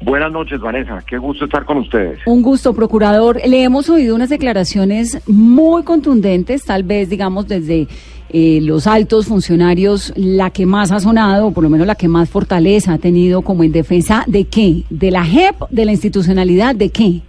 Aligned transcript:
Buenas 0.00 0.30
noches, 0.30 0.60
Vanessa. 0.60 1.02
Qué 1.06 1.18
gusto 1.18 1.46
estar 1.46 1.64
con 1.64 1.78
ustedes. 1.78 2.20
Un 2.24 2.42
gusto, 2.42 2.72
procurador. 2.72 3.40
Le 3.44 3.64
hemos 3.64 3.90
oído 3.90 4.14
unas 4.14 4.28
declaraciones 4.28 5.20
muy 5.28 5.82
contundentes, 5.82 6.64
tal 6.64 6.84
vez, 6.84 7.10
digamos, 7.10 7.48
desde 7.48 7.88
eh, 8.30 8.60
los 8.62 8.86
altos 8.86 9.26
funcionarios, 9.26 10.12
la 10.16 10.50
que 10.50 10.66
más 10.66 10.92
ha 10.92 11.00
sonado, 11.00 11.48
o 11.48 11.52
por 11.52 11.64
lo 11.64 11.70
menos 11.70 11.86
la 11.86 11.96
que 11.96 12.06
más 12.06 12.30
fortaleza 12.30 12.92
ha 12.92 12.98
tenido 12.98 13.42
como 13.42 13.64
en 13.64 13.72
defensa 13.72 14.24
de 14.28 14.44
qué? 14.44 14.84
¿De 14.88 15.10
la 15.10 15.24
JEP? 15.24 15.56
¿De 15.70 15.84
la 15.84 15.92
institucionalidad? 15.92 16.76
¿De 16.76 16.90
qué? 16.90 17.22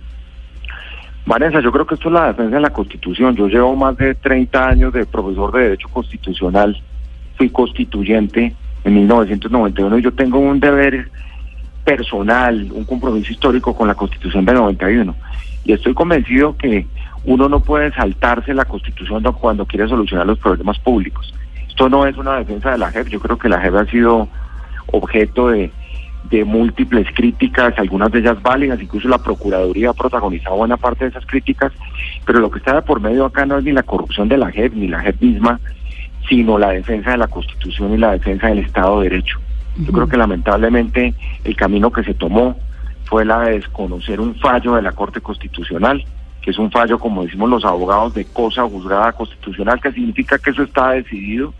Vanessa, 1.25 1.61
yo 1.61 1.71
creo 1.71 1.87
que 1.87 1.95
esto 1.95 2.09
es 2.09 2.13
la 2.13 2.27
defensa 2.27 2.55
de 2.55 2.61
la 2.61 2.71
Constitución. 2.71 3.35
Yo 3.35 3.47
llevo 3.47 3.75
más 3.75 3.97
de 3.97 4.13
30 4.13 4.67
años 4.67 4.93
de 4.93 5.05
profesor 5.05 5.51
de 5.53 5.61
Derecho 5.61 5.87
Constitucional. 5.89 6.79
Fui 7.35 7.49
constituyente 7.49 8.53
en 8.83 8.93
1991 8.93 9.97
y 9.97 10.01
yo 10.01 10.11
tengo 10.13 10.39
un 10.39 10.59
deber 10.59 11.09
personal, 11.89 12.69
un 12.71 12.83
compromiso 12.83 13.31
histórico 13.31 13.75
con 13.75 13.87
la 13.87 13.95
Constitución 13.95 14.45
de 14.45 14.53
91. 14.53 15.15
Y 15.65 15.73
estoy 15.73 15.95
convencido 15.95 16.55
que 16.55 16.85
uno 17.25 17.49
no 17.49 17.61
puede 17.61 17.91
saltarse 17.91 18.53
la 18.53 18.65
Constitución 18.65 19.23
cuando 19.33 19.65
quiere 19.65 19.87
solucionar 19.87 20.27
los 20.27 20.37
problemas 20.37 20.77
públicos. 20.77 21.33
Esto 21.67 21.89
no 21.89 22.05
es 22.05 22.15
una 22.15 22.35
defensa 22.35 22.71
de 22.71 22.77
la 22.77 22.91
JEP, 22.91 23.07
yo 23.07 23.19
creo 23.19 23.39
que 23.39 23.49
la 23.49 23.59
JEP 23.59 23.75
ha 23.75 23.85
sido 23.85 24.27
objeto 24.91 25.49
de, 25.49 25.71
de 26.29 26.45
múltiples 26.45 27.07
críticas, 27.15 27.73
algunas 27.77 28.11
de 28.11 28.19
ellas 28.19 28.39
válidas, 28.43 28.79
incluso 28.79 29.07
la 29.07 29.17
Procuraduría 29.17 29.89
ha 29.89 29.93
protagonizado 29.93 30.57
buena 30.57 30.77
parte 30.77 31.05
de 31.05 31.09
esas 31.09 31.25
críticas, 31.25 31.71
pero 32.23 32.39
lo 32.39 32.51
que 32.51 32.59
está 32.59 32.75
de 32.75 32.81
por 32.83 33.01
medio 33.01 33.25
acá 33.25 33.47
no 33.47 33.57
es 33.57 33.63
ni 33.63 33.71
la 33.71 33.81
corrupción 33.81 34.29
de 34.29 34.37
la 34.37 34.51
JEP, 34.51 34.73
ni 34.75 34.87
la 34.87 35.01
JEP 35.01 35.21
misma, 35.21 35.59
sino 36.27 36.59
la 36.59 36.69
defensa 36.69 37.11
de 37.11 37.17
la 37.17 37.27
Constitución 37.27 37.95
y 37.95 37.97
la 37.97 38.11
defensa 38.11 38.47
del 38.47 38.59
Estado 38.59 39.01
de 39.01 39.09
Derecho. 39.09 39.39
Yo 39.79 39.93
creo 39.93 40.07
que 40.07 40.17
lamentablemente 40.17 41.13
el 41.43 41.55
camino 41.55 41.91
que 41.91 42.03
se 42.03 42.13
tomó 42.13 42.57
fue 43.05 43.23
la 43.23 43.39
de 43.41 43.53
desconocer 43.53 44.19
un 44.19 44.35
fallo 44.35 44.75
de 44.75 44.81
la 44.81 44.91
Corte 44.91 45.21
Constitucional, 45.21 46.03
que 46.41 46.51
es 46.51 46.59
un 46.59 46.69
fallo, 46.69 46.99
como 46.99 47.23
decimos 47.23 47.49
los 47.49 47.65
abogados, 47.65 48.13
de 48.13 48.25
cosa 48.25 48.63
juzgada 48.63 49.13
constitucional, 49.13 49.79
que 49.81 49.91
significa 49.91 50.37
que 50.37 50.49
eso 50.51 50.63
está 50.63 50.91
decidido, 50.91 51.53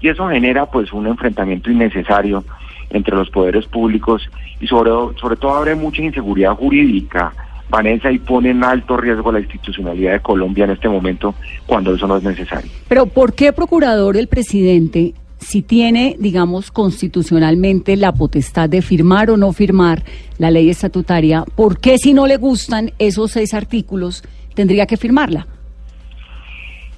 y 0.00 0.08
eso 0.08 0.28
genera 0.28 0.66
pues 0.66 0.92
un 0.92 1.06
enfrentamiento 1.06 1.70
innecesario 1.70 2.44
entre 2.90 3.16
los 3.16 3.30
poderes 3.30 3.66
públicos 3.66 4.22
y 4.60 4.66
sobre, 4.66 4.90
sobre 5.18 5.36
todo 5.36 5.54
abre 5.54 5.74
mucha 5.74 6.02
inseguridad 6.02 6.54
jurídica, 6.54 7.32
Vanessa, 7.68 8.12
y 8.12 8.20
pone 8.20 8.50
en 8.50 8.62
alto 8.62 8.96
riesgo 8.96 9.32
la 9.32 9.40
institucionalidad 9.40 10.12
de 10.12 10.20
Colombia 10.20 10.64
en 10.64 10.70
este 10.70 10.88
momento 10.88 11.34
cuando 11.66 11.94
eso 11.94 12.06
no 12.06 12.16
es 12.16 12.22
necesario. 12.22 12.70
Pero 12.88 13.06
¿por 13.06 13.34
qué, 13.34 13.52
procurador, 13.52 14.16
el 14.16 14.28
presidente 14.28 15.14
si 15.38 15.62
tiene, 15.62 16.16
digamos, 16.18 16.70
constitucionalmente 16.70 17.96
la 17.96 18.12
potestad 18.12 18.68
de 18.68 18.82
firmar 18.82 19.30
o 19.30 19.36
no 19.36 19.52
firmar 19.52 20.02
la 20.38 20.50
ley 20.50 20.70
estatutaria, 20.70 21.44
¿por 21.54 21.78
qué 21.78 21.98
si 21.98 22.14
no 22.14 22.26
le 22.26 22.36
gustan 22.36 22.92
esos 22.98 23.32
seis 23.32 23.54
artículos 23.54 24.22
tendría 24.54 24.86
que 24.86 24.96
firmarla? 24.96 25.46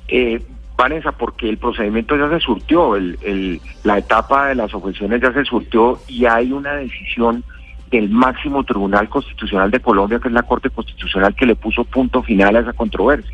Eh, 0.08 0.40
Vanessa, 0.76 1.12
porque 1.12 1.48
el 1.48 1.58
procedimiento 1.58 2.16
ya 2.16 2.30
se 2.30 2.38
surtió, 2.38 2.94
el, 2.94 3.18
el, 3.22 3.60
la 3.82 3.98
etapa 3.98 4.48
de 4.48 4.54
las 4.54 4.72
objeciones 4.72 5.20
ya 5.20 5.32
se 5.32 5.44
surtió 5.44 5.98
y 6.06 6.24
hay 6.24 6.52
una 6.52 6.74
decisión 6.74 7.42
del 7.90 8.08
máximo 8.08 8.64
Tribunal 8.64 9.08
Constitucional 9.08 9.70
de 9.70 9.80
Colombia, 9.80 10.20
que 10.20 10.28
es 10.28 10.34
la 10.34 10.42
Corte 10.42 10.70
Constitucional, 10.70 11.34
que 11.34 11.46
le 11.46 11.56
puso 11.56 11.84
punto 11.84 12.22
final 12.22 12.54
a 12.54 12.60
esa 12.60 12.72
controversia. 12.72 13.32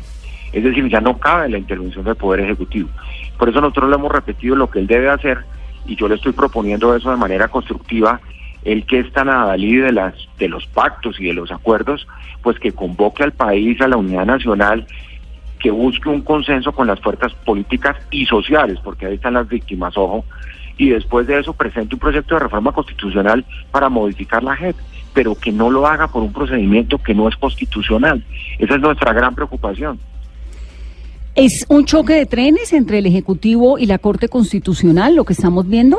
Es 0.53 0.63
decir, 0.63 0.87
ya 0.89 1.01
no 1.01 1.17
cabe 1.17 1.49
la 1.49 1.57
intervención 1.57 2.05
del 2.05 2.15
Poder 2.15 2.39
Ejecutivo. 2.41 2.89
Por 3.37 3.49
eso 3.49 3.61
nosotros 3.61 3.89
le 3.89 3.95
hemos 3.95 4.11
repetido 4.11 4.55
lo 4.55 4.69
que 4.69 4.79
él 4.79 4.87
debe 4.87 5.09
hacer 5.09 5.45
y 5.85 5.95
yo 5.95 6.07
le 6.07 6.15
estoy 6.15 6.31
proponiendo 6.31 6.95
eso 6.95 7.11
de 7.11 7.17
manera 7.17 7.47
constructiva, 7.47 8.19
el 8.63 8.85
que 8.85 8.99
es 8.99 9.11
tan 9.11 9.29
adalid 9.29 9.83
de, 9.83 9.91
las, 9.91 10.15
de 10.39 10.49
los 10.49 10.65
pactos 10.67 11.19
y 11.19 11.25
de 11.25 11.33
los 11.33 11.51
acuerdos, 11.51 12.07
pues 12.41 12.59
que 12.59 12.71
convoque 12.71 13.23
al 13.23 13.31
país 13.31 13.79
a 13.81 13.87
la 13.87 13.97
unidad 13.97 14.25
nacional, 14.25 14.87
que 15.59 15.69
busque 15.71 16.09
un 16.09 16.21
consenso 16.21 16.71
con 16.71 16.87
las 16.87 16.99
fuerzas 16.99 17.33
políticas 17.45 17.97
y 18.09 18.25
sociales, 18.25 18.79
porque 18.83 19.05
ahí 19.05 19.15
están 19.15 19.35
las 19.35 19.47
víctimas, 19.47 19.95
ojo, 19.97 20.25
y 20.77 20.89
después 20.89 21.27
de 21.27 21.39
eso 21.39 21.53
presente 21.53 21.95
un 21.95 21.99
proyecto 21.99 22.35
de 22.35 22.41
reforma 22.41 22.71
constitucional 22.71 23.45
para 23.71 23.89
modificar 23.89 24.43
la 24.43 24.55
JEP, 24.55 24.75
pero 25.13 25.35
que 25.35 25.51
no 25.51 25.69
lo 25.69 25.87
haga 25.87 26.07
por 26.07 26.23
un 26.23 26.33
procedimiento 26.33 26.97
que 26.97 27.13
no 27.13 27.29
es 27.29 27.35
constitucional. 27.37 28.23
Esa 28.59 28.75
es 28.75 28.81
nuestra 28.81 29.13
gran 29.13 29.33
preocupación. 29.33 29.99
¿Es 31.35 31.65
un 31.67 31.83
choque 31.83 32.13
de 32.13 32.25
trenes 32.25 32.71
entre 32.71 32.99
el 32.99 33.05
Ejecutivo 33.07 33.77
y 33.77 33.87
la 33.87 33.97
Corte 33.97 34.29
Constitucional 34.29 35.15
lo 35.15 35.25
que 35.25 35.33
estamos 35.33 35.67
viendo? 35.67 35.97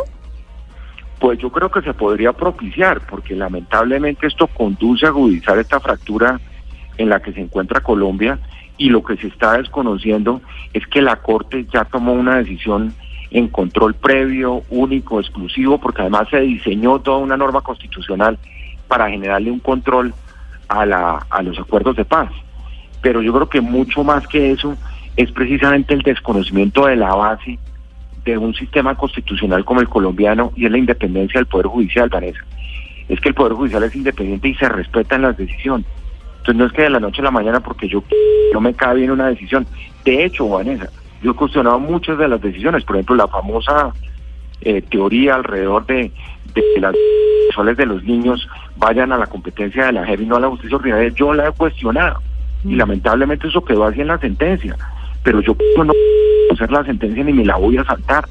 Pues 1.21 1.39
yo 1.39 1.53
creo 1.53 1.71
que 1.71 1.83
se 1.83 1.93
podría 1.93 2.33
propiciar, 2.33 3.07
porque 3.07 3.35
lamentablemente 3.35 4.27
esto 4.27 4.47
conduce 4.47 5.05
a 5.05 5.11
agudizar 5.11 5.59
esta 5.59 5.79
fractura 5.79 6.41
en 6.97 7.11
la 7.11 7.21
que 7.21 7.35
se 7.35 7.43
encuentra 7.43 7.83
Colombia 7.83 8.39
y 8.79 8.89
lo 8.89 9.05
que 9.05 9.19
se 9.19 9.27
está 9.27 9.59
desconociendo 9.59 10.41
es 10.73 10.87
que 10.87 11.03
la 11.03 11.17
Corte 11.17 11.67
ya 11.71 11.85
tomó 11.85 12.15
una 12.15 12.37
decisión 12.37 12.95
en 13.31 13.49
control 13.49 13.93
previo, 13.93 14.63
único, 14.71 15.21
exclusivo, 15.21 15.79
porque 15.79 16.01
además 16.01 16.29
se 16.31 16.41
diseñó 16.41 16.99
toda 17.01 17.19
una 17.19 17.37
norma 17.37 17.61
constitucional 17.61 18.39
para 18.89 19.11
generarle 19.11 19.51
un 19.51 19.61
control 19.61 20.15
a, 20.69 20.87
la, 20.87 21.27
a 21.29 21.43
los 21.43 21.59
acuerdos 21.59 21.95
de 21.97 22.07
paz. 22.07 22.31
Pero 23.03 23.21
yo 23.21 23.35
creo 23.35 23.51
que 23.51 23.61
mucho 23.61 24.03
más 24.03 24.27
que 24.27 24.53
eso 24.53 24.75
es 25.17 25.33
precisamente 25.33 25.95
el 25.95 26.03
desconocimiento 26.03 26.87
de 26.87 26.97
la 26.97 27.15
base 27.15 27.59
de 28.25 28.37
un 28.37 28.55
sistema 28.55 28.95
constitucional 28.97 29.65
como 29.65 29.81
el 29.81 29.89
colombiano 29.89 30.53
y 30.57 30.67
es 30.67 30.71
la 30.71 30.79
independencia 30.79 31.41
del 31.41 31.47
Poder 31.47 31.67
Judicial, 31.67 32.09
Vanessa. 32.09 32.41
Es 33.09 33.21
que 33.21 33.29
el 33.29 33.35
Poder 33.35 33.55
Judicial 33.55 33.83
es 33.85 33.95
independiente 33.95 34.49
y 34.49 34.55
se 34.57 34.69
respetan 34.69 35.23
las 35.23 35.37
decisiones. 35.37 35.87
Entonces 36.39 36.57
no 36.57 36.67
es 36.67 36.73
que 36.73 36.83
de 36.83 36.91
la 36.91 37.01
noche 37.01 37.21
a 37.21 37.25
la 37.25 37.31
mañana 37.31 37.61
porque 37.61 37.89
yo 37.89 38.03
no 38.53 38.61
me 38.61 38.75
cabe 38.75 39.01
bien 39.01 39.13
una 39.13 39.29
decisión. 39.29 39.67
De 40.05 40.25
hecho, 40.25 40.49
Vanessa, 40.49 40.91
yo 41.23 41.31
he 41.31 41.35
cuestionado 41.35 41.79
muchas 41.79 42.19
de 42.19 42.29
las 42.29 42.41
decisiones, 42.41 42.85
por 42.85 42.97
ejemplo, 42.97 43.17
la 43.17 43.29
famosa 43.29 43.93
eh, 44.61 44.83
teoría 44.83 45.37
alrededor 45.37 45.87
de, 45.87 46.13
de 46.53 46.65
que 46.75 46.81
las 46.81 46.95
sexuales 47.47 47.77
de 47.77 47.87
los 47.87 48.05
niños 48.05 48.49
vayan 48.77 49.13
a 49.13 49.19
la 49.19 49.27
competencia 49.27 49.87
de 49.87 49.93
la 49.93 50.05
JEP 50.05 50.23
y 50.23 50.27
no 50.27 50.37
a 50.37 50.41
la 50.41 50.49
justicia 50.49 50.77
ordinaria, 50.77 51.09
yo 51.11 51.33
la 51.33 51.49
he 51.49 51.53
cuestionado. 51.53 52.21
Y 52.65 52.75
lamentablemente 52.75 53.47
eso 53.47 53.65
quedó 53.65 53.85
así 53.85 54.01
en 54.01 54.09
la 54.09 54.19
sentencia 54.19 54.77
pero 55.27 55.41
yo 55.41 55.57
no 55.85 55.93
hacer 56.53 56.71
la 56.71 56.85
sentencia 56.85 57.25
ni 57.25 57.33
me 57.33 57.45
la 57.45 57.57
voy 57.57 57.77
a 57.77 57.85
saltar. 57.85 58.29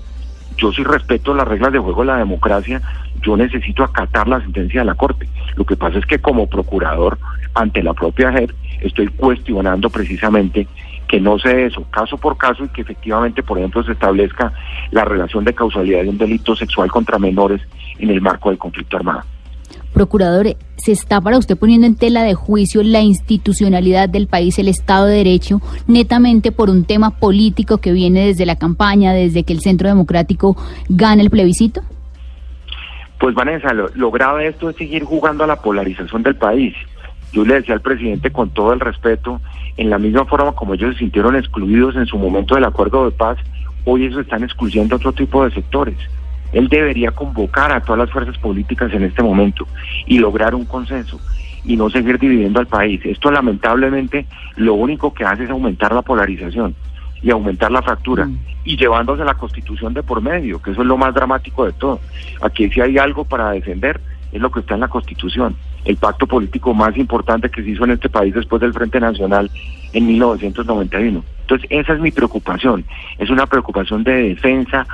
Yo 0.55 0.71
sí 0.71 0.81
respeto 0.81 1.33
las 1.33 1.45
reglas 1.45 1.73
de 1.73 1.79
juego 1.79 2.03
de 2.03 2.07
la 2.07 2.17
democracia, 2.17 2.81
yo 3.21 3.35
necesito 3.35 3.83
acatar 3.83 4.29
la 4.29 4.39
sentencia 4.39 4.79
de 4.79 4.85
la 4.85 4.95
Corte. 4.95 5.27
Lo 5.57 5.65
que 5.65 5.75
pasa 5.75 5.99
es 5.99 6.05
que 6.05 6.19
como 6.19 6.47
procurador 6.47 7.17
ante 7.53 7.83
la 7.83 7.93
propia 7.93 8.31
JEP 8.31 8.49
estoy 8.79 9.07
cuestionando 9.09 9.89
precisamente 9.89 10.69
que 11.09 11.19
no 11.19 11.37
sea 11.37 11.59
eso, 11.59 11.83
caso 11.91 12.17
por 12.17 12.37
caso, 12.37 12.63
y 12.63 12.69
que 12.69 12.83
efectivamente, 12.83 13.43
por 13.43 13.57
ejemplo, 13.57 13.83
se 13.83 13.91
establezca 13.91 14.53
la 14.91 15.03
relación 15.03 15.43
de 15.43 15.53
causalidad 15.53 16.01
de 16.01 16.09
un 16.09 16.17
delito 16.17 16.55
sexual 16.55 16.89
contra 16.89 17.19
menores 17.19 17.61
en 17.99 18.09
el 18.09 18.21
marco 18.21 18.49
del 18.49 18.57
conflicto 18.57 18.95
armado. 18.95 19.23
Procurador, 19.95 20.57
¿se 20.75 20.91
está 20.91 21.21
para 21.21 21.37
usted 21.37 21.57
poniendo 21.57 21.87
en 21.87 21.95
tela 21.95 22.23
de 22.23 22.33
juicio 22.33 22.83
la 22.83 22.99
institucionalidad 22.99 24.09
del 24.09 24.27
país, 24.27 24.59
el 24.59 24.67
Estado 24.67 25.05
de 25.05 25.15
Derecho, 25.15 25.61
netamente 25.87 26.51
por 26.51 26.69
un 26.69 26.83
tema 26.83 27.11
político 27.11 27.77
que 27.77 27.93
viene 27.93 28.25
desde 28.27 28.45
la 28.45 28.57
campaña, 28.57 29.13
desde 29.13 29.43
que 29.43 29.53
el 29.53 29.61
Centro 29.61 29.87
Democrático 29.87 30.57
gana 30.89 31.21
el 31.21 31.29
plebiscito? 31.29 31.79
Pues 33.21 33.33
Vanessa, 33.35 33.73
lo, 33.73 34.11
grave 34.11 34.43
de 34.43 34.49
esto 34.49 34.69
es 34.69 34.75
seguir 34.75 35.05
jugando 35.05 35.45
a 35.45 35.47
la 35.47 35.61
polarización 35.61 36.23
del 36.23 36.35
país. 36.35 36.75
Yo 37.31 37.45
le 37.45 37.53
decía 37.53 37.73
al 37.73 37.81
presidente 37.81 38.31
con 38.31 38.49
todo 38.49 38.73
el 38.73 38.81
respeto, 38.81 39.39
en 39.77 39.89
la 39.89 39.97
misma 39.97 40.25
forma 40.25 40.51
como 40.51 40.73
ellos 40.73 40.91
se 40.95 40.99
sintieron 40.99 41.37
excluidos 41.37 41.95
en 41.95 42.05
su 42.05 42.17
momento 42.17 42.55
del 42.55 42.65
acuerdo 42.65 43.05
de 43.05 43.11
paz, 43.11 43.37
hoy 43.85 44.07
ellos 44.07 44.19
están 44.19 44.43
excluyendo 44.43 44.95
a 44.95 44.97
otro 44.97 45.13
tipo 45.13 45.45
de 45.45 45.51
sectores. 45.51 45.97
Él 46.55 46.69
debería 46.69 47.11
convocar 47.11 47.71
a 47.73 47.81
todas 47.81 47.99
las 47.99 48.11
fuerzas 48.11 48.37
políticas 48.37 48.91
en 48.93 49.03
este 49.03 49.21
momento 49.21 49.67
y 50.07 50.19
lograr 50.19 50.55
un 50.55 50.63
consenso 50.65 51.19
y 51.65 51.75
no 51.75 51.89
seguir 51.89 52.17
dividiendo 52.17 52.61
al 52.61 52.67
país. 52.67 53.01
Esto 53.03 53.29
lamentablemente 53.29 54.25
lo 54.55 54.75
único 54.75 55.13
que 55.13 55.25
hace 55.25 55.43
es 55.43 55.49
aumentar 55.49 55.93
la 55.93 56.01
polarización. 56.01 56.73
y 57.21 57.31
aumentar 57.31 57.71
la 57.71 57.81
fractura 57.81 58.25
Mm. 58.25 58.37
y 58.65 58.77
llevándose 58.77 59.23
la 59.23 59.33
constitución 59.33 59.95
de 59.95 60.03
por 60.03 60.21
medio, 60.21 60.61
que 60.61 60.71
eso 60.71 60.81
es 60.81 60.87
lo 60.87 60.95
más 60.95 61.11
dramático 61.15 61.65
de 61.65 61.71
todo. 61.73 61.99
Aquí 62.41 62.69
si 62.69 62.81
hay 62.81 62.99
algo 62.99 63.23
para 63.25 63.49
defender 63.51 63.99
es 64.31 64.39
lo 64.39 64.51
que 64.51 64.59
está 64.59 64.75
en 64.75 64.81
la 64.81 64.89
constitución, 64.89 65.55
el 65.85 65.95
pacto 65.97 66.27
político 66.27 66.73
más 66.75 66.95
importante 66.97 67.49
que 67.49 67.63
se 67.63 67.69
hizo 67.71 67.85
en 67.85 67.91
este 67.91 68.09
país 68.09 68.33
después 68.35 68.61
del 68.61 68.73
Frente 68.73 68.99
Nacional 68.99 69.49
en 69.93 70.05
1991. 70.05 71.23
Entonces 71.41 71.67
esa 71.71 71.93
es 71.93 71.99
mi 71.99 72.11
preocupación, 72.11 72.85
es 73.17 73.29
una 73.31 73.47
preocupación 73.47 74.03
de 74.03 74.29
defensa 74.29 74.85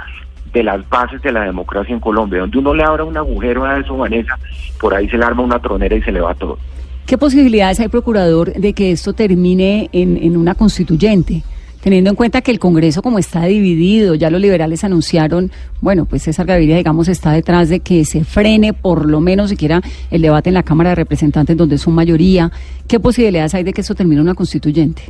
de 0.54 0.64
las 0.64 0.88
bases 0.90 1.22
de 1.22 1.32
la 1.32 1.44
democracia 1.44 1.94
en 1.94 2.00
Colombia, 2.00 2.40
donde 2.40 2.58
uno 2.58 2.74
le 2.74 2.84
abra 2.84 3.04
un 3.04 3.18
agujero 3.18 3.66
a 3.66 3.80
eso, 3.80 3.96
Vanessa, 3.98 4.38
por 4.80 4.94
ahí 4.94 5.10
se 5.10 5.18
le 5.18 5.26
arma 5.26 5.44
una 5.44 5.60
tronera 5.60 5.96
y 5.96 6.02
se 6.02 6.12
le 6.12 6.22
va 6.22 6.34
todo. 6.36 6.58
¿Qué 7.06 7.18
posibilidades 7.18 7.80
hay, 7.80 7.88
procurador, 7.88 8.54
de 8.54 8.74
que 8.74 8.92
esto 8.92 9.14
termine 9.14 9.90
en, 9.92 10.18
en 10.18 10.38
una 10.38 10.56
constituyente? 10.56 11.44
Teniendo 11.82 12.12
en 12.12 12.16
cuenta 12.16 12.42
que 12.42 12.52
el 12.52 12.60
Congreso, 12.60 13.02
como 13.02 13.18
está 13.18 13.44
dividido, 13.46 14.14
ya 14.14 14.30
los 14.30 14.40
liberales 14.40 14.84
anunciaron, 14.84 15.52
bueno, 15.82 16.06
pues 16.06 16.22
César 16.22 16.46
Gaviria, 16.46 16.78
digamos, 16.78 17.08
está 17.08 17.32
detrás 17.32 17.70
de 17.70 17.80
que 17.80 18.06
se 18.06 18.24
frene 18.24 18.74
por 18.74 19.10
lo 19.10 19.20
menos 19.20 19.50
siquiera 19.50 19.82
el 20.12 20.22
debate 20.22 20.50
en 20.52 20.54
la 20.54 20.64
Cámara 20.64 20.92
de 20.92 20.96
Representantes, 20.96 21.58
donde 21.58 21.76
es 21.76 21.82
su 21.82 21.90
mayoría. 21.90 22.52
¿Qué 22.88 23.00
posibilidades 23.00 23.56
hay 23.56 23.64
de 23.64 23.74
que 23.74 23.82
esto 23.82 23.96
termine 23.96 24.18
en 24.18 24.28
una 24.28 24.36
constituyente? 24.36 25.02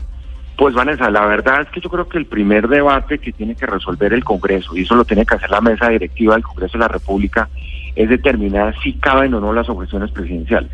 Pues 0.62 0.76
Vanessa, 0.76 1.10
la 1.10 1.26
verdad 1.26 1.62
es 1.62 1.70
que 1.70 1.82
yo 1.82 1.90
creo 1.90 2.08
que 2.08 2.20
el 2.20 2.28
primer 2.28 2.68
debate 2.68 3.18
que 3.18 3.32
tiene 3.32 3.56
que 3.56 3.66
resolver 3.66 4.14
el 4.14 4.24
Congreso, 4.24 4.78
y 4.78 4.84
eso 4.84 4.96
lo 4.96 5.06
tiene 5.06 5.26
que 5.26 5.34
hacer 5.34 5.50
la 5.50 5.60
mesa 5.60 5.90
directiva 5.90 6.36
del 6.36 6.44
Congreso 6.44 6.74
de 6.74 6.84
la 6.84 6.88
República, 6.88 7.50
es 7.96 8.08
determinar 8.08 8.76
si 8.84 8.94
caben 8.94 9.34
o 9.34 9.40
no 9.40 9.54
las 9.54 9.68
objeciones 9.70 10.12
presidenciales. 10.12 10.70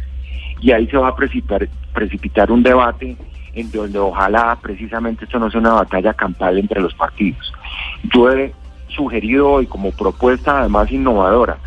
Y 0.59 0.71
ahí 0.71 0.87
se 0.87 0.97
va 0.97 1.07
a 1.07 1.15
precipitar, 1.15 2.51
un 2.51 2.63
debate 2.63 3.15
en 3.53 3.71
donde 3.71 3.97
ojalá 3.97 4.57
precisamente 4.61 5.23
esto 5.23 5.39
no 5.39 5.49
sea 5.49 5.61
una 5.61 5.75
batalla 5.75 6.13
campal 6.13 6.57
entre 6.57 6.81
los 6.81 6.93
partidos. 6.93 7.53
Yo 8.13 8.29
he 8.29 8.53
sugerido 8.89 9.49
hoy 9.49 9.67
como 9.67 9.91
propuesta 9.91 10.59
además 10.59 10.91
innovadora 10.91 11.59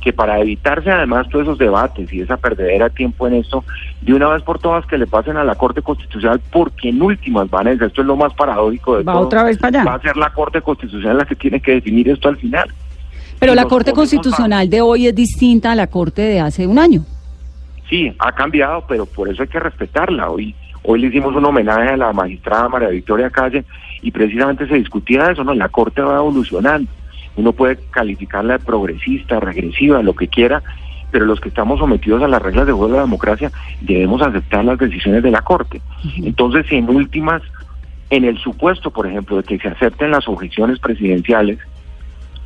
que 0.00 0.12
para 0.12 0.38
evitarse 0.40 0.90
además 0.90 1.28
todos 1.28 1.44
esos 1.44 1.58
debates 1.58 2.12
y 2.12 2.20
esa 2.20 2.36
perdedera 2.36 2.88
de 2.88 2.94
tiempo 2.94 3.26
en 3.26 3.34
esto, 3.34 3.64
de 4.02 4.14
una 4.14 4.28
vez 4.28 4.42
por 4.42 4.58
todas 4.58 4.86
que 4.86 4.98
le 4.98 5.06
pasen 5.06 5.36
a 5.36 5.44
la 5.44 5.54
Corte 5.56 5.82
Constitucional, 5.82 6.40
porque 6.52 6.90
en 6.90 7.02
últimas, 7.02 7.50
Vanessa, 7.50 7.86
esto 7.86 8.02
es 8.02 8.06
lo 8.06 8.16
más 8.16 8.32
paradójico 8.34 8.98
de 8.98 9.02
¿Va 9.02 9.14
todo. 9.14 9.22
otra 9.22 9.42
vez 9.42 9.58
para 9.58 9.80
allá? 9.80 9.90
Va 9.90 9.96
a 9.96 10.00
ser 10.00 10.16
la 10.16 10.30
Corte 10.30 10.60
Constitucional 10.62 11.18
la 11.18 11.24
que 11.24 11.34
tiene 11.34 11.60
que 11.60 11.72
definir 11.72 12.08
esto 12.08 12.28
al 12.28 12.36
final. 12.36 12.70
Pero 13.38 13.52
Y 13.52 13.56
la 13.56 13.64
Corte 13.64 13.92
Constitucional 13.92 14.70
de 14.70 14.80
hoy 14.80 15.08
es 15.08 15.14
distinta 15.14 15.72
a 15.72 15.74
la 15.74 15.88
Corte 15.88 16.22
de 16.22 16.40
hace 16.40 16.66
un 16.66 16.78
año. 16.78 17.04
Sí, 17.88 18.12
ha 18.18 18.32
cambiado, 18.32 18.84
pero 18.88 19.06
por 19.06 19.28
eso 19.28 19.42
hay 19.42 19.48
que 19.48 19.60
respetarla. 19.60 20.30
Hoy, 20.30 20.54
hoy 20.82 21.00
le 21.00 21.08
hicimos 21.08 21.34
un 21.34 21.44
homenaje 21.44 21.90
a 21.90 21.96
la 21.96 22.12
magistrada 22.12 22.68
María 22.68 22.88
Victoria 22.88 23.30
Calle 23.30 23.64
y 24.02 24.10
precisamente 24.10 24.66
se 24.66 24.74
discutía 24.74 25.30
eso, 25.30 25.44
¿no? 25.44 25.54
La 25.54 25.68
Corte 25.68 26.00
va 26.00 26.16
evolucionando. 26.16 26.90
Uno 27.36 27.52
puede 27.52 27.78
calificarla 27.90 28.54
de 28.54 28.64
progresista, 28.64 29.40
regresiva, 29.40 30.02
lo 30.02 30.14
que 30.14 30.28
quiera, 30.28 30.62
pero 31.10 31.24
los 31.24 31.40
que 31.40 31.48
estamos 31.48 31.78
sometidos 31.78 32.22
a 32.22 32.28
las 32.28 32.42
reglas 32.42 32.66
de 32.66 32.72
juego 32.72 32.88
de 32.88 32.96
la 32.96 33.04
democracia 33.04 33.52
debemos 33.80 34.22
aceptar 34.22 34.64
las 34.64 34.78
decisiones 34.78 35.22
de 35.22 35.30
la 35.30 35.42
Corte. 35.42 35.80
Entonces, 36.16 36.66
en 36.70 36.88
últimas, 36.88 37.42
en 38.10 38.24
el 38.24 38.38
supuesto, 38.38 38.90
por 38.90 39.06
ejemplo, 39.06 39.36
de 39.36 39.42
que 39.42 39.58
se 39.58 39.68
acepten 39.68 40.10
las 40.10 40.26
objeciones 40.28 40.78
presidenciales, 40.78 41.58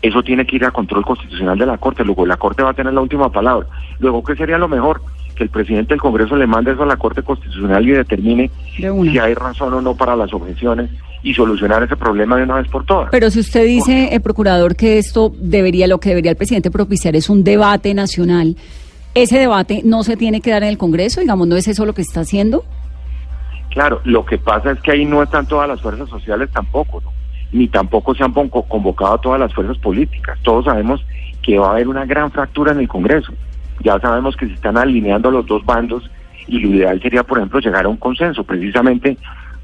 eso 0.02 0.22
tiene 0.22 0.46
que 0.46 0.56
ir 0.56 0.64
a 0.64 0.70
control 0.70 1.04
constitucional 1.04 1.58
de 1.58 1.66
la 1.66 1.78
Corte. 1.78 2.04
Luego 2.04 2.26
la 2.26 2.36
Corte 2.36 2.62
va 2.62 2.70
a 2.70 2.74
tener 2.74 2.92
la 2.92 3.00
última 3.00 3.30
palabra. 3.30 3.66
Luego, 3.98 4.24
¿qué 4.24 4.34
sería 4.34 4.58
lo 4.58 4.68
mejor? 4.68 5.02
Que 5.36 5.44
el 5.44 5.50
presidente 5.50 5.94
del 5.94 6.00
Congreso 6.00 6.36
le 6.36 6.46
mande 6.46 6.72
eso 6.72 6.82
a 6.82 6.86
la 6.86 6.96
Corte 6.96 7.22
Constitucional 7.22 7.86
y 7.86 7.92
determine 7.92 8.50
De 8.78 9.10
si 9.10 9.18
hay 9.18 9.34
razón 9.34 9.74
o 9.74 9.80
no 9.80 9.94
para 9.94 10.16
las 10.16 10.32
objeciones 10.32 10.90
y 11.22 11.34
solucionar 11.34 11.82
ese 11.82 11.96
problema 11.96 12.36
de 12.36 12.44
una 12.44 12.56
vez 12.56 12.68
por 12.68 12.84
todas. 12.84 13.10
Pero 13.10 13.30
si 13.30 13.40
usted 13.40 13.64
dice, 13.66 14.14
el 14.14 14.20
procurador, 14.20 14.76
que 14.76 14.98
esto 14.98 15.32
debería, 15.36 15.86
lo 15.86 16.00
que 16.00 16.10
debería 16.10 16.30
el 16.30 16.36
presidente 16.36 16.70
propiciar 16.70 17.16
es 17.16 17.28
un 17.28 17.44
debate 17.44 17.92
nacional, 17.94 18.56
ese 19.14 19.38
debate 19.38 19.82
no 19.84 20.02
se 20.02 20.16
tiene 20.16 20.40
que 20.40 20.50
dar 20.50 20.62
en 20.62 20.70
el 20.70 20.78
Congreso, 20.78 21.20
digamos, 21.20 21.46
¿no 21.48 21.56
es 21.56 21.68
eso 21.68 21.84
lo 21.84 21.94
que 21.94 22.02
está 22.02 22.20
haciendo? 22.20 22.64
Claro, 23.70 24.00
lo 24.04 24.24
que 24.24 24.38
pasa 24.38 24.72
es 24.72 24.80
que 24.80 24.92
ahí 24.92 25.04
no 25.04 25.22
están 25.22 25.46
todas 25.46 25.68
las 25.68 25.80
fuerzas 25.80 26.08
sociales 26.08 26.50
tampoco, 26.52 27.00
¿no? 27.00 27.12
ni 27.52 27.68
tampoco 27.68 28.14
se 28.14 28.22
han 28.22 28.32
convocado 28.32 29.14
a 29.14 29.20
todas 29.20 29.40
las 29.40 29.52
fuerzas 29.52 29.78
políticas. 29.78 30.38
Todos 30.42 30.64
sabemos 30.64 31.04
que 31.42 31.58
va 31.58 31.68
a 31.68 31.72
haber 31.72 31.88
una 31.88 32.04
gran 32.04 32.30
fractura 32.30 32.72
en 32.72 32.80
el 32.80 32.88
Congreso. 32.88 33.32
Ya 33.82 33.98
sabemos 33.98 34.36
que 34.36 34.46
se 34.46 34.54
están 34.54 34.76
alineando 34.76 35.30
los 35.30 35.46
dos 35.46 35.64
bandos 35.64 36.08
y 36.46 36.58
lo 36.60 36.68
ideal 36.68 37.00
sería, 37.00 37.22
por 37.24 37.38
ejemplo, 37.38 37.60
llegar 37.60 37.86
a 37.86 37.88
un 37.88 37.96
consenso, 37.96 38.44
precisamente 38.44 39.16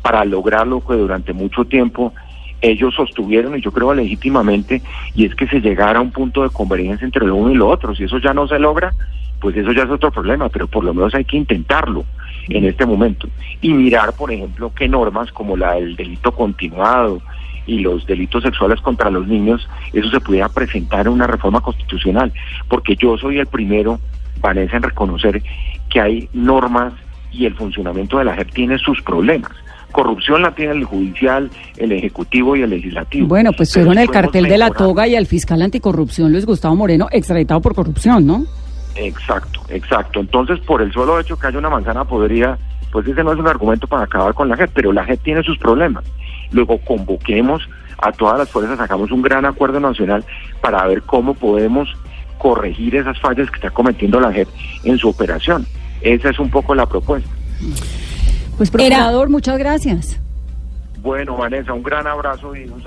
para 0.07 0.25
lograr 0.25 0.69
lo 0.69 0.87
que 0.87 0.95
durante 0.95 1.33
mucho 1.33 1.65
tiempo 1.65 2.15
ellos 2.61 2.95
sostuvieron, 2.95 3.59
y 3.59 3.61
yo 3.61 3.73
creo 3.73 3.93
legítimamente, 3.93 4.81
y 5.17 5.25
es 5.25 5.35
que 5.35 5.49
se 5.49 5.61
llegara 5.61 5.99
a 5.99 6.03
un 6.03 6.13
punto 6.13 6.45
de 6.45 6.51
convergencia 6.51 7.05
entre 7.05 7.27
lo 7.27 7.35
uno 7.35 7.51
y 7.51 7.57
lo 7.57 7.69
otro. 7.69 7.93
Si 7.93 8.05
eso 8.05 8.19
ya 8.19 8.33
no 8.33 8.47
se 8.47 8.61
logra, 8.61 8.95
pues 9.41 9.57
eso 9.57 9.73
ya 9.73 9.83
es 9.83 9.91
otro 9.91 10.13
problema, 10.13 10.49
pero 10.49 10.69
por 10.69 10.85
lo 10.85 10.95
menos 10.95 11.13
hay 11.17 11.25
que 11.25 11.37
intentarlo 11.37 12.05
en 12.49 12.67
este 12.67 12.87
momento 12.87 13.27
y 13.61 13.73
mirar, 13.73 14.13
por 14.13 14.31
ejemplo, 14.31 14.71
qué 14.77 14.87
normas 14.87 15.33
como 15.33 15.57
la 15.57 15.73
del 15.73 15.97
delito 15.97 16.31
continuado 16.31 17.21
y 17.67 17.81
los 17.81 18.07
delitos 18.07 18.45
sexuales 18.45 18.81
contra 18.83 19.11
los 19.11 19.27
niños, 19.27 19.69
eso 19.93 20.09
se 20.09 20.21
pudiera 20.21 20.49
presentar 20.49 21.09
en 21.09 21.15
una 21.15 21.27
reforma 21.27 21.61
constitucional, 21.63 22.33
porque 22.69 22.95
yo 22.95 23.19
soy 23.19 23.41
el 23.41 23.49
primero, 23.49 23.99
Vanessa, 24.41 24.77
en 24.77 24.85
reconocer 24.85 25.43
que 25.91 26.01
hay 26.01 26.29
normas 26.33 26.93
y 27.33 27.45
el 27.45 27.55
funcionamiento 27.57 28.19
de 28.19 28.25
la 28.25 28.37
JEP 28.37 28.53
tiene 28.53 28.79
sus 28.79 29.03
problemas. 29.03 29.51
Corrupción 29.97 30.43
la 30.43 30.55
tiene 30.55 30.73
el 30.73 30.85
judicial, 30.85 31.51
el 31.79 31.91
ejecutivo 31.91 32.55
y 32.55 32.61
el 32.61 32.69
legislativo. 32.69 33.29
Bueno, 33.29 33.51
pues 33.57 33.73
fueron 33.73 33.97
el 33.97 34.11
cartel 34.11 34.45
de 34.45 34.59
la 34.59 34.69
toga 34.69 35.09
y 35.09 35.17
al 35.17 35.25
fiscal 35.25 35.63
anticorrupción 35.63 36.31
Luis 36.31 36.45
Gustavo 36.45 36.77
Moreno, 36.77 37.09
extraditado 37.11 37.63
por 37.63 37.75
corrupción, 37.75 38.27
¿no? 38.27 38.45
Exacto, 38.95 39.63
exacto. 39.71 40.21
Entonces, 40.21 40.61
por 40.61 40.83
el 40.83 40.93
solo 40.93 41.19
hecho 41.19 41.39
que 41.39 41.47
haya 41.47 41.59
una 41.59 41.71
manzana 41.71 42.05
podrida, 42.05 42.59
pues 42.93 43.09
ese 43.09 43.25
no 43.25 43.33
es 43.33 43.39
un 43.39 43.49
argumento 43.49 43.87
para 43.87 44.05
acabar 44.05 44.35
con 44.35 44.51
la 44.51 44.57
JEP, 44.59 44.71
pero 44.75 44.93
la 44.93 45.03
JEP 45.03 45.23
tiene 45.23 45.43
sus 45.43 45.57
problemas. 45.57 46.05
Luego 46.53 46.77
convoquemos 46.77 47.67
a 47.97 48.13
todas 48.13 48.37
las 48.39 48.51
fuerzas, 48.51 48.77
sacamos 48.77 49.11
un 49.11 49.23
gran 49.23 49.47
acuerdo 49.47 49.81
nacional 49.81 50.27
para 50.61 50.87
ver 50.87 51.01
cómo 51.05 51.33
podemos 51.33 51.89
corregir 52.37 52.97
esas 52.97 53.19
fallas 53.19 53.51
que 53.51 53.57
está 53.57 53.71
cometiendo 53.71 54.21
la 54.21 54.31
JEP 54.31 54.49
en 54.85 54.99
su 54.99 55.09
operación. 55.09 55.67
Esa 56.03 56.29
es 56.29 56.39
un 56.39 56.51
poco 56.51 56.75
la 56.75 56.85
propuesta. 56.85 57.31
Pues 58.57 58.71
procurador, 58.71 59.29
muchas 59.29 59.59
gracias. 59.59 60.19
Bueno, 61.03 61.37
Vanessa, 61.37 61.73
un 61.73 61.83
gran 61.83 62.07
abrazo 62.07 62.57
y 62.57 62.65
un 62.65 62.83